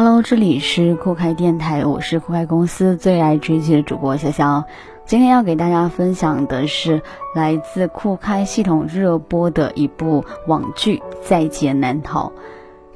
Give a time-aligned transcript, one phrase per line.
[0.00, 4.62] Hello，这里是酷开电台，我是酷开公司最爱追剧的主播潇潇。
[5.04, 7.02] 今天要给大家分享的是
[7.34, 12.28] 来自酷开系统热播的一部网剧《在劫难逃》。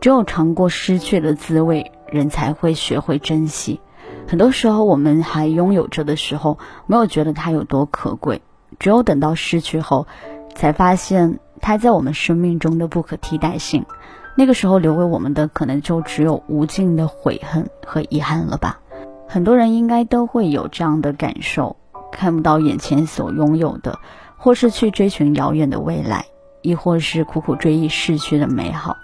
[0.01, 3.81] 只有尝过失去的滋味，人才会学会珍惜。
[4.29, 8.43] 很多时候，我们还拥有着的时候，没有觉得它有多可贵；
[8.79, 10.07] 只有等到失去后，
[10.55, 13.87] 才发现它在我们生命中的不可替代性。
[14.35, 18.81] 那个时候留给我们的，可能就只有无尽的悔恨和遗憾了吧。
[19.29, 21.77] 很多人应该都会有这样的感受：
[22.11, 23.99] 看不到眼前所拥有的，
[24.37, 26.27] 或是去追寻遥远的未来，
[26.63, 28.97] 亦或是苦苦追忆逝去的美好。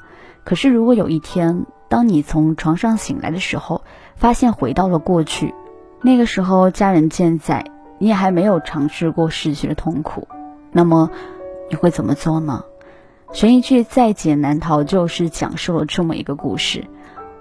[0.44, 3.82] 可是，如果有一天，当你从床上醒来的时候，
[4.16, 5.54] 发现回到了过去，
[6.02, 7.64] 那个时候家人健在，
[7.98, 10.26] 你也还没有尝试过逝去的痛苦，
[10.72, 11.10] 那么
[11.70, 12.64] 你会怎么做呢？
[13.32, 16.86] 悬疑剧《在劫难逃》就是讲述了这么一个故事。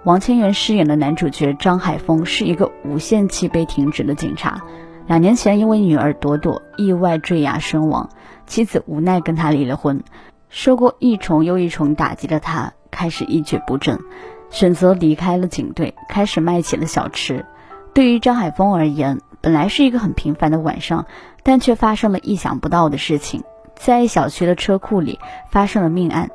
[0.03, 4.61] 王千源饰演的男主角张海峰是一个无限期被停职的警察。
[5.07, 8.09] 两年前，因为女儿朵朵意外坠崖身亡，
[8.45, 10.03] 妻子无奈跟他离了婚。
[10.49, 13.97] 受过一重又一重打击的他，开始一蹶不振，
[14.49, 17.45] 选择离开了警队，开始卖起了小吃。
[17.93, 21.05] 对于张海峰而言，本来是一个很平凡的晚上，
[21.43, 23.43] 但却发生了意想不到的事情。
[23.77, 26.29] 在小区的车库里发生了命案，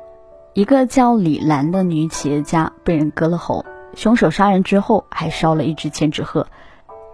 [0.53, 6.47] 一个叫李兰的女企业家被人割了喉，凶手杀人之后还烧了一只千纸鹤。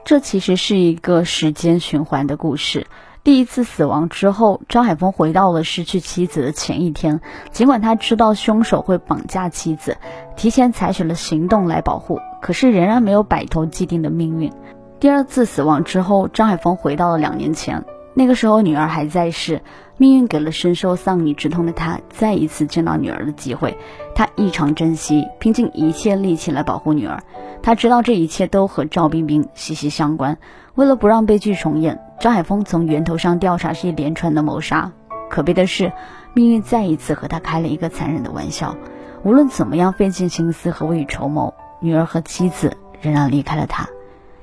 [0.06, 2.88] 这其实是一个时间循环的故事。
[3.22, 7.20] 第一次死亡之后，张海峰回到了失去妻子的前一天，
[7.52, 9.98] 尽管他知道凶手会绑架妻子，
[10.38, 14.52] 提前采取了行动来保护，可是仍然没有摆脱既定的命运。
[15.00, 17.84] 第二次死亡之后，张海峰回到了两年前。
[18.20, 19.62] 那个时候，女儿还在世，
[19.96, 23.78] 命运给了深受丧女之痛的他再一次见到女儿的机会。
[24.14, 27.24] 他异常珍惜，拼尽一切力气来保护女儿。
[27.64, 30.38] 他知道这一切都和赵冰冰息息相关。
[30.76, 34.92] 为了不让悲剧重演，张海峰从源头上调查这一连串的谋杀。
[35.30, 35.94] 可悲的是，
[36.34, 38.76] 命运再一次和他开了一个残忍的玩笑。
[39.24, 43.88] 无论怎么样费尽心思和未雨绸缪，女儿和妻子仍然离开了他。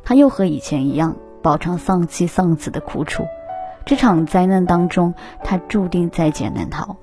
[0.03, 3.27] 他又和以前一样，饱尝丧妻丧子的苦楚。
[3.87, 5.15] 这场灾难当中，
[5.45, 6.97] 他注定在劫难逃。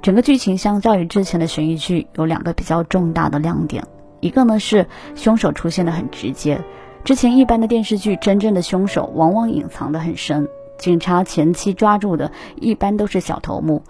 [0.00, 3.84] 整个剧情相较于之前的悬疑剧，有两个比较重大的亮点。
[4.20, 4.86] 一个呢是
[5.16, 6.62] 凶手出现的很直接，
[7.02, 10.48] 之前一般的电视剧，真正的凶手往往隐藏的很深，
[10.78, 13.82] 警察前期抓住的一般都是小头目，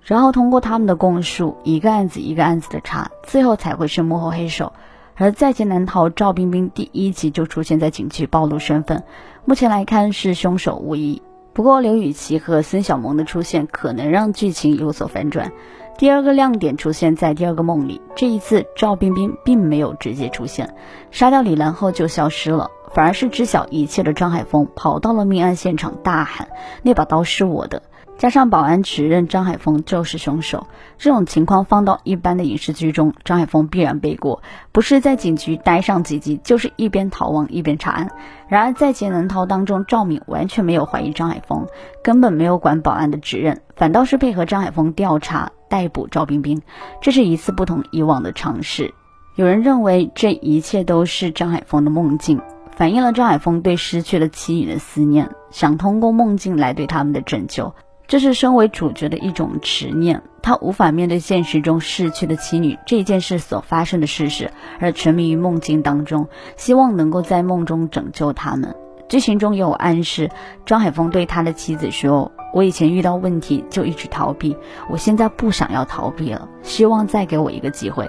[0.00, 4.72] 然后通过他们的供述，一个案子一个案子的查，最后才会是幕后黑手。
[5.14, 9.04] 而在劫难逃，赵冰冰第一集就出现在警局暴露身份，
[9.44, 11.20] 目前来看是凶手无疑。
[11.54, 15.52] 不过，刘雨琦和孙小萌的出现可能让剧情有所反转。
[15.98, 20.74] 第二个亮点出现在第二个梦里，这一次赵冰冰并没有直接出现，
[21.10, 26.48] 杀掉李兰后就消失了，反而是知晓一切的张海峰跑到了命案现场，大喊
[26.82, 27.82] ：“那把刀是我的。”
[28.18, 38.10] 加上保安指认张海峰就是凶手，这种情况放到一般的影视剧中，张海峰必然背锅，不是在警局待上几集，就是一边逃亡一边查案。
[38.48, 41.66] 然而在劫难逃当中，赵敏完全没有怀疑张海峰，
[42.04, 46.62] 根本没有管保安的指认，反倒是配合张海峰调查逮捕赵冰冰，
[47.00, 48.94] 这是一次不同以往的尝试。
[49.34, 52.40] 有人认为这一切都是张海峰的梦境，
[52.76, 57.74] 反映了张海峰对失去了妻女的思念，想通过梦境来对他们的拯救。
[58.12, 66.28] 这是身为主角的一种执念，他无法面对现实中逝去的妻女这件事所发生的事实，而沉迷于梦境当中，
[66.58, 68.76] 希望能够在梦中拯救他们。
[69.08, 70.28] 剧情中有暗示，
[70.66, 74.54] 张海峰对他的妻子说：“我以前遇到问题就一直逃避，
[74.90, 78.06] 我现在不想要逃避了，希望再给我一个机会。”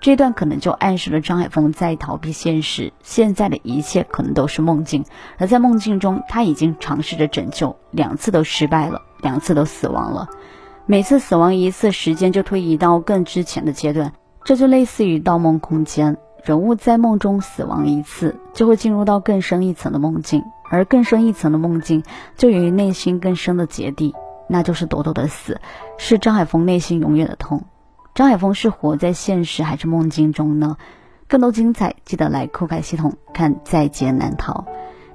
[0.00, 5.04] 这段可能就暗示了张海峰在逃避现实，现在的一切可能都是梦境，
[5.38, 10.28] 而在梦境中他已经尝试着拯救，两次都失败了，两次都死亡了，
[10.86, 14.12] 每次死亡一次，时间就推移到更之前的阶段，
[14.44, 22.04] 这就类似于盗梦空间，人物在梦中死亡一次，就会进入到更深一层的梦境，而更深一层的梦境
[22.36, 24.14] 就源于内心更深的结地，
[24.48, 25.60] 那就是朵朵的死，
[25.98, 27.64] 是张海峰内心永远的痛。
[28.18, 30.76] 张海峰是活在现实还是梦境中呢？
[31.28, 34.64] 更多精彩，记得来酷开系统看《在劫难逃》。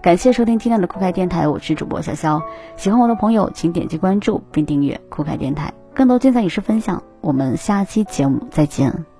[0.02, 2.42] 感谢收听今天的酷开电台，我是主播潇潇。
[2.78, 7.04] 喜欢我的朋友，请点击关注并订阅酷开电台，更多精彩影视分享。
[7.20, 9.13] 我们下期节目再见。